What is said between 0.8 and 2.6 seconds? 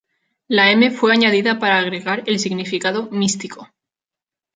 fue añadida para agregar el